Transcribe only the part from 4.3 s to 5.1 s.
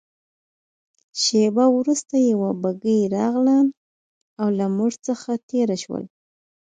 او له موږ